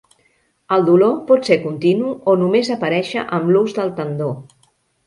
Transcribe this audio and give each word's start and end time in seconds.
El 0.77 0.85
dolor 0.87 1.13
pot 1.27 1.45
ser 1.51 1.59
continu 1.67 2.15
o 2.33 2.37
només 2.45 2.73
aparèixer 2.79 3.29
amb 3.39 3.55
l'ús 3.55 3.79
del 3.79 3.97
tendó. 4.03 4.35